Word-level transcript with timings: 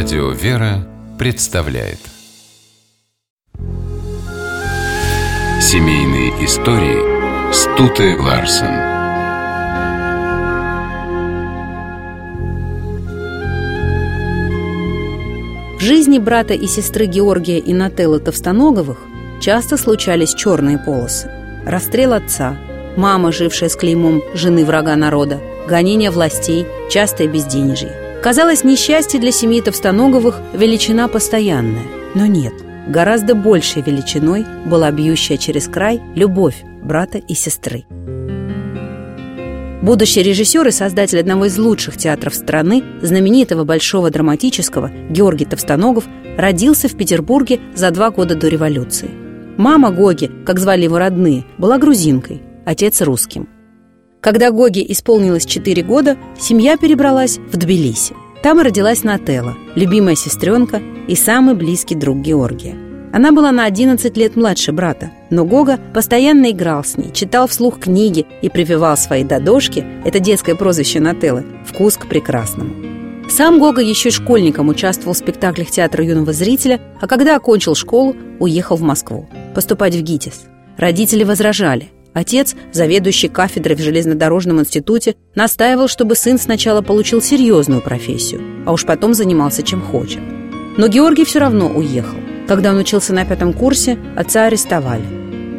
Радио 0.00 0.30
«Вера» 0.30 0.86
представляет 1.18 1.98
Семейные 5.60 6.28
истории 6.44 7.52
Стуты 7.52 8.16
Ларсен 8.16 8.76
В 15.76 15.80
жизни 15.80 16.18
брата 16.20 16.54
и 16.54 16.68
сестры 16.68 17.06
Георгия 17.06 17.58
и 17.58 17.74
Нателлы 17.74 18.20
Товстоноговых 18.20 18.98
часто 19.40 19.76
случались 19.76 20.32
черные 20.32 20.78
полосы. 20.78 21.28
Расстрел 21.66 22.12
отца, 22.12 22.56
мама, 22.96 23.32
жившая 23.32 23.68
с 23.68 23.74
клеймом 23.74 24.22
жены 24.32 24.64
врага 24.64 24.94
народа, 24.94 25.40
гонение 25.68 26.12
властей, 26.12 26.68
частое 26.88 27.26
безденежье. 27.26 28.07
Казалось, 28.28 28.62
несчастье 28.62 29.18
для 29.18 29.32
семьи 29.32 29.62
Товстоноговых– 29.62 30.38
величина 30.52 31.08
постоянная. 31.08 31.86
Но 32.14 32.26
нет, 32.26 32.52
гораздо 32.86 33.34
большей 33.34 33.80
величиной 33.80 34.44
была 34.66 34.90
бьющая 34.90 35.38
через 35.38 35.66
край 35.66 36.02
любовь 36.14 36.62
брата 36.82 37.16
и 37.16 37.32
сестры. 37.32 37.86
Будущий 39.80 40.22
режиссер 40.22 40.68
и 40.68 40.72
создатель 40.72 41.20
одного 41.20 41.46
из 41.46 41.56
лучших 41.56 41.96
театров 41.96 42.34
страны, 42.34 42.84
знаменитого 43.00 43.64
большого 43.64 44.10
драматического 44.10 44.90
Георгий 45.08 45.46
Товстоногов, 45.46 46.04
родился 46.36 46.88
в 46.88 46.98
Петербурге 46.98 47.60
за 47.74 47.90
два 47.92 48.10
года 48.10 48.34
до 48.34 48.48
революции. 48.48 49.08
Мама 49.56 49.90
Гоги, 49.90 50.30
как 50.44 50.58
звали 50.58 50.84
его 50.84 50.98
родные, 50.98 51.46
была 51.56 51.78
грузинкой, 51.78 52.42
отец 52.66 53.00
русским– 53.00 53.48
когда 54.20 54.50
Гоге 54.50 54.84
исполнилось 54.90 55.46
4 55.46 55.82
года, 55.82 56.16
семья 56.38 56.76
перебралась 56.76 57.38
в 57.38 57.56
Тбилиси. 57.56 58.14
Там 58.42 58.60
родилась 58.60 59.04
Нателла, 59.04 59.56
любимая 59.74 60.14
сестренка 60.14 60.80
и 61.08 61.14
самый 61.16 61.54
близкий 61.54 61.94
друг 61.94 62.18
Георгия. 62.18 62.76
Она 63.12 63.32
была 63.32 63.52
на 63.52 63.64
11 63.64 64.16
лет 64.16 64.36
младше 64.36 64.72
брата, 64.72 65.10
но 65.30 65.44
Гога 65.44 65.78
постоянно 65.94 66.50
играл 66.50 66.84
с 66.84 66.96
ней, 66.96 67.10
читал 67.12 67.48
вслух 67.48 67.80
книги 67.80 68.26
и 68.42 68.48
прививал 68.48 68.96
своей 68.96 69.24
додошке, 69.24 69.84
это 70.04 70.20
детское 70.20 70.54
прозвище 70.54 71.00
Нателлы, 71.00 71.44
вкус 71.64 71.96
к 71.96 72.06
прекрасному. 72.06 72.74
Сам 73.30 73.58
Гога 73.58 73.82
еще 73.82 74.10
школьником 74.10 74.68
участвовал 74.68 75.14
в 75.14 75.18
спектаклях 75.18 75.70
театра 75.70 76.04
юного 76.04 76.32
зрителя, 76.32 76.80
а 77.00 77.06
когда 77.06 77.36
окончил 77.36 77.74
школу, 77.74 78.14
уехал 78.38 78.76
в 78.76 78.82
Москву 78.82 79.28
поступать 79.54 79.94
в 79.94 80.02
ГИТИС. 80.02 80.44
Родители 80.76 81.24
возражали– 81.24 81.88
Отец, 82.14 82.56
заведующий 82.72 83.28
кафедрой 83.28 83.76
в 83.76 83.80
железнодорожном 83.80 84.60
институте, 84.60 85.14
настаивал, 85.34 85.88
чтобы 85.88 86.14
сын 86.14 86.38
сначала 86.38 86.82
получил 86.82 87.22
серьезную 87.22 87.80
профессию, 87.80 88.40
а 88.66 88.72
уж 88.72 88.84
потом 88.84 89.14
занимался 89.14 89.62
чем 89.62 89.80
хочет. 89.80 90.20
Но 90.76 90.88
Георгий 90.88 91.24
все 91.24 91.40
равно 91.40 91.68
уехал. 91.68 92.18
Когда 92.46 92.70
он 92.70 92.78
учился 92.78 93.12
на 93.12 93.24
пятом 93.24 93.52
курсе, 93.52 93.98
отца 94.16 94.46
арестовали. 94.46 95.04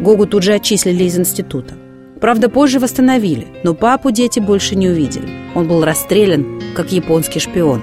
Гогу 0.00 0.26
тут 0.26 0.42
же 0.42 0.52
отчислили 0.52 1.04
из 1.04 1.18
института. 1.18 1.74
Правда, 2.20 2.48
позже 2.48 2.78
восстановили, 2.78 3.46
но 3.64 3.74
папу 3.74 4.10
дети 4.10 4.38
больше 4.38 4.76
не 4.76 4.88
увидели. 4.88 5.28
Он 5.54 5.66
был 5.66 5.84
расстрелян, 5.84 6.60
как 6.74 6.92
японский 6.92 7.40
шпион. 7.40 7.82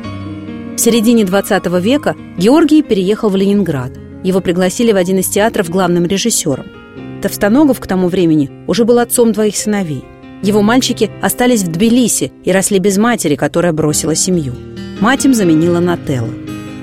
В 0.76 0.80
середине 0.80 1.26
20 1.26 1.66
века 1.82 2.16
Георгий 2.38 2.84
переехал 2.84 3.30
в 3.30 3.36
Ленинград. 3.36 3.92
Его 4.24 4.40
пригласили 4.40 4.92
в 4.92 4.98
один 4.98 5.20
из 5.20 5.28
театров 5.28 5.70
главным 5.70 6.06
режиссером– 6.06 6.68
Товстоногов 7.22 7.80
к 7.80 7.88
тому 7.88 8.08
времени 8.08 8.50
уже 8.68 8.84
был 8.86 9.00
отцом 9.00 9.32
двоих 9.32 9.56
сыновей. 9.56 10.04
Его 10.42 10.62
мальчики 10.62 11.12
остались 11.22 11.64
в 11.64 11.72
Тбилиси 11.72 12.32
и 12.44 12.52
росли 12.52 12.80
без 12.80 12.98
матери, 12.98 13.36
которая 13.36 13.74
бросила 13.74 14.16
семью. 14.16 14.54
Мать 15.00 15.26
им 15.26 15.34
заменила 15.34 15.80
Нателла. 15.80 16.30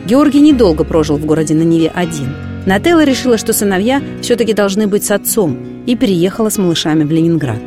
Георгий 0.07 0.41
недолго 0.41 0.85
прожил 0.85 1.17
в 1.17 1.27
городе 1.27 1.55
на 1.55 1.63
Неве 1.63 1.89
один. 1.89 2.35
Нателла 2.67 3.05
решила, 3.05 3.37
что 3.37 3.53
сыновья 3.53 4.01
все-таки 4.23 4.53
должны 4.53 4.87
быть 4.87 5.05
с 5.05 5.11
отцом, 5.11 5.59
и 5.87 5.97
переехала 5.97 6.51
с 6.51 6.59
малышами 6.59 7.03
в 7.03 7.11
Ленинград. 7.11 7.61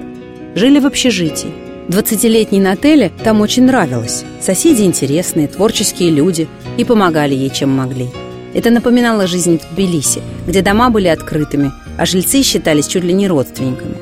Жили 0.53 0.79
в 0.79 0.85
общежитии. 0.85 1.49
Двадцатилетней 1.87 2.59
Нателле 2.59 3.11
там 3.23 3.41
очень 3.41 3.63
нравилось. 3.63 4.23
Соседи 4.39 4.83
интересные, 4.83 5.47
творческие 5.47 6.11
люди 6.11 6.47
и 6.77 6.85
помогали 6.85 7.33
ей, 7.33 7.49
чем 7.49 7.71
могли. 7.71 8.09
Это 8.53 8.69
напоминало 8.69 9.27
жизнь 9.27 9.59
в 9.59 9.73
Тбилиси, 9.73 10.21
где 10.47 10.61
дома 10.61 10.89
были 10.89 11.07
открытыми, 11.07 11.71
а 11.97 12.05
жильцы 12.05 12.41
считались 12.43 12.87
чуть 12.87 13.03
ли 13.03 13.13
не 13.13 13.27
родственниками. 13.27 13.95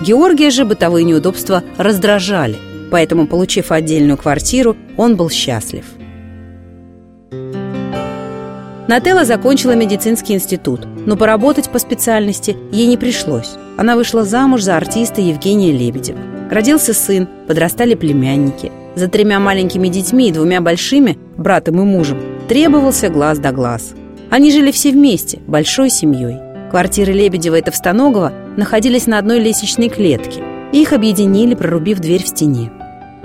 Георгия 0.00 0.50
же 0.50 0.64
бытовые 0.64 1.04
неудобства 1.04 1.62
раздражали, 1.78 2.56
поэтому, 2.90 3.26
получив 3.26 3.70
отдельную 3.70 4.16
квартиру, 4.16 4.76
он 4.96 5.16
был 5.16 5.30
счастлив. 5.30 5.84
Нателла 8.88 9.24
закончила 9.24 9.76
медицинский 9.76 10.34
институт, 10.34 10.86
но 11.06 11.16
поработать 11.16 11.70
по 11.70 11.78
специальности 11.78 12.56
ей 12.72 12.88
не 12.88 12.96
пришлось. 12.96 13.54
Она 13.78 13.96
вышла 13.96 14.24
замуж 14.24 14.62
за 14.62 14.76
артиста 14.76 15.20
Евгения 15.20 15.72
Лебедева. 15.72 16.18
Родился 16.50 16.92
сын, 16.92 17.28
подрастали 17.46 17.94
племянники. 17.94 18.70
За 18.94 19.08
тремя 19.08 19.40
маленькими 19.40 19.88
детьми 19.88 20.28
и 20.28 20.32
двумя 20.32 20.60
большими, 20.60 21.16
братом 21.38 21.80
и 21.80 21.84
мужем, 21.84 22.18
требовался 22.52 23.08
глаз 23.08 23.38
да 23.38 23.50
глаз. 23.50 23.94
Они 24.28 24.52
жили 24.52 24.72
все 24.72 24.92
вместе, 24.92 25.38
большой 25.46 25.88
семьей. 25.88 26.38
Квартиры 26.70 27.10
Лебедева 27.10 27.54
и 27.56 27.62
Товстоногова 27.62 28.30
находились 28.58 29.06
на 29.06 29.16
одной 29.16 29.40
лестничной 29.40 29.88
клетке. 29.88 30.42
Их 30.70 30.92
объединили, 30.92 31.54
прорубив 31.54 32.00
дверь 32.00 32.22
в 32.22 32.28
стене. 32.28 32.70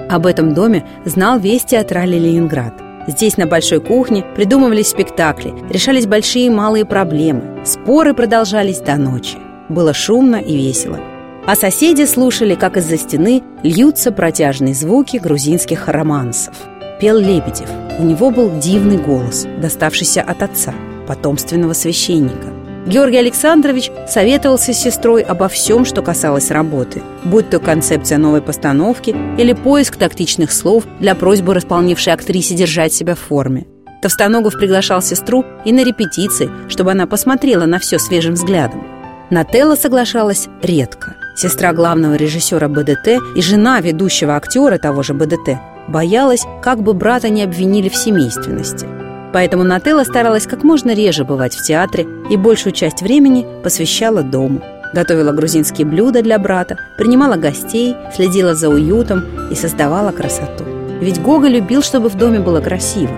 Об 0.10 0.28
этом 0.28 0.54
доме 0.54 0.86
знал 1.04 1.40
весь 1.40 1.66
театральный 1.66 2.20
Ленинград. 2.20 2.74
Здесь 3.06 3.36
на 3.36 3.48
большой 3.48 3.82
кухне 3.82 4.24
придумывались 4.38 4.88
спектакли, 4.88 5.54
решались 5.70 6.08
большие 6.08 6.46
и 6.46 6.50
малые 6.50 6.86
проблемы. 6.86 7.66
Споры 7.66 8.14
продолжались 8.14 8.80
до 8.80 8.96
ночи. 8.96 9.36
Было 9.68 9.94
шумно 9.94 10.38
и 10.38 10.56
весело. 10.56 11.02
А 11.46 11.58
соседи 11.58 12.06
слушали, 12.06 12.56
как 12.56 12.78
из-за 12.78 12.98
стены 12.98 13.44
льются 13.62 14.14
протяжные 14.14 14.74
звуки 14.74 15.18
грузинских 15.18 15.90
романсов. 15.90 16.54
Пел 17.00 17.20
Лебедев. 17.20 17.70
У 18.00 18.04
него 18.04 18.32
был 18.32 18.58
дивный 18.60 18.98
голос, 18.98 19.46
доставшийся 19.62 20.24
от 20.24 20.42
отца, 20.42 20.74
потомственного 21.08 21.74
священника. 21.74 22.48
Георгий 22.88 23.18
Александрович 23.18 23.92
советовался 24.08 24.74
с 24.74 24.80
сестрой 24.80 25.22
обо 25.22 25.48
всем, 25.48 25.86
что 25.86 26.02
касалось 26.02 26.50
работы, 26.50 27.04
будь 27.24 27.50
то 27.52 27.60
концепция 27.60 28.18
новой 28.18 28.42
постановки 28.42 29.16
или 29.38 29.54
поиск 29.54 29.98
тактичных 29.98 30.52
слов 30.52 30.86
для 31.00 31.14
просьбы 31.14 31.54
располневшей 31.54 32.14
актрисе 32.14 32.56
держать 32.56 32.94
себя 32.94 33.14
в 33.14 33.20
форме. 33.20 33.68
Товстоногов 34.02 34.54
приглашал 34.54 35.02
сестру 35.02 35.46
и 35.66 35.74
на 35.74 35.84
репетиции, 35.84 36.50
чтобы 36.68 36.92
она 36.92 37.06
посмотрела 37.06 37.66
на 37.66 37.78
все 37.78 38.00
свежим 38.00 38.34
взглядом. 38.34 38.88
Нателла 39.30 39.76
соглашалась 39.76 40.48
редко. 40.64 41.16
Сестра 41.36 41.74
главного 41.74 42.16
режиссера 42.16 42.68
БДТ 42.70 43.20
и 43.36 43.42
жена 43.42 43.82
ведущего 43.82 44.36
актера 44.36 44.80
того 44.80 45.04
же 45.04 45.14
БДТ 45.14 45.60
боялась, 45.88 46.46
как 46.62 46.82
бы 46.82 46.94
брата 46.94 47.30
не 47.30 47.44
обвинили 47.44 47.90
в 47.90 47.96
семейственности– 47.96 48.88
Поэтому 49.34 49.64
Нателла 49.64 50.04
старалась 50.04 50.48
как 50.48 50.64
можно 50.64 50.96
реже 50.96 51.24
бывать 51.24 51.56
в 51.56 51.64
театре 51.64 52.08
и 52.30 52.38
большую 52.38 52.74
часть 52.74 53.02
времени 53.02 53.46
посвящала 53.64 54.24
дому. 54.24 54.62
Готовила 54.94 55.32
грузинские 55.34 55.86
блюда 55.86 56.22
для 56.24 56.40
брата, 56.40 56.78
принимала 56.98 57.36
гостей, 57.36 57.96
следила 58.16 58.56
за 58.56 58.70
уютом 58.70 59.26
и 59.52 59.56
создавала 59.56 60.12
красоту. 60.12 60.64
Ведь 61.02 61.22
Гога 61.22 61.48
любил, 61.50 61.84
чтобы 61.84 62.10
в 62.10 62.16
доме 62.16 62.40
было 62.40 62.62
красиво. 62.62 63.12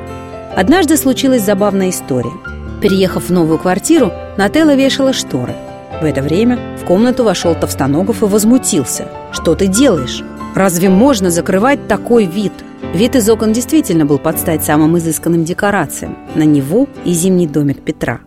Однажды 0.56 0.97
случилась 0.97 1.44
забавная 1.44 1.91
история. 1.91 2.34
Переехав 2.81 3.30
в 3.30 3.31
новую 3.31 3.59
квартиру, 3.59 4.12
Нателла 4.36 4.75
вешала 4.75 5.13
шторы. 5.13 5.56
В 6.01 6.06
это 6.06 6.22
время 6.22 6.57
в 6.81 6.86
комнату 6.86 7.24
вошел 7.24 7.53
Товстоногов 7.53 8.24
и 8.24 8.25
возмутился. 8.25 9.07
«Что 9.31 9.53
ты 9.53 9.68
делаешь? 9.68 10.24
Разве 10.56 10.90
можно 10.90 11.30
закрывать 11.30 11.88
такой 11.88 12.26
вид?» 12.26 12.54
Вид 12.94 13.16
из 13.16 13.30
окон 13.30 13.54
действительно 13.54 14.06
был 14.06 14.18
под 14.18 14.40
стать 14.40 14.63
самым 14.63 14.98
изысканным 14.98 15.44
декорациям 15.44 16.18
на 16.36 16.44
Неву 16.44 16.88
и 17.06 17.13
зимний 17.13 17.48
домик 17.48 17.81
Петра. 17.81 18.22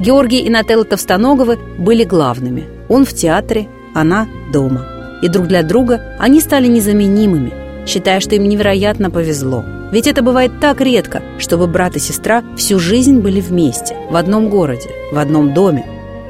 Георгий 0.00 0.40
и 0.40 0.50
Нателла 0.50 0.84
Товстоноговы 0.84 1.58
были 1.78 2.04
главными. 2.04 2.64
Он 2.88 3.04
в 3.04 3.12
театре, 3.14 3.68
она 3.94 4.28
дома. 4.52 4.86
И 5.22 5.28
друг 5.28 5.48
для 5.48 5.62
друга 5.62 6.16
они 6.18 6.40
стали 6.40 6.66
незаменимыми, 6.66 7.52
считая, 7.86 8.20
что 8.20 8.34
им 8.34 8.48
невероятно 8.48 9.10
повезло. 9.10 9.64
Ведь 9.90 10.06
это 10.06 10.22
бывает 10.22 10.60
так 10.60 10.80
редко, 10.80 11.22
чтобы 11.38 11.66
брат 11.66 11.96
и 11.96 11.98
сестра 11.98 12.44
всю 12.56 12.78
жизнь 12.78 13.20
были 13.20 13.40
вместе, 13.40 13.96
в 14.10 14.16
одном 14.16 14.50
городе, 14.50 14.90
в 15.10 15.18
одном 15.18 15.54
доме. 15.54 15.84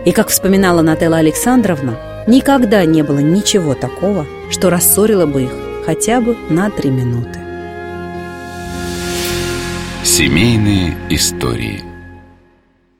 И, 0.04 0.12
как 0.12 0.28
вспоминала 0.28 0.80
Нателла 0.80 1.18
Александровна, 1.18 1.98
Никогда 2.28 2.84
не 2.84 3.02
было 3.02 3.20
ничего 3.20 3.72
такого, 3.74 4.26
что 4.50 4.68
рассорило 4.68 5.24
бы 5.24 5.44
их 5.44 5.50
хотя 5.86 6.20
бы 6.20 6.36
на 6.50 6.68
три 6.68 6.90
минуты. 6.90 7.40
Семейные 10.04 10.94
истории– 11.08 11.82